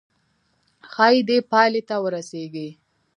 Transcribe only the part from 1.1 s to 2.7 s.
دې پايلې ته ورسيږئ.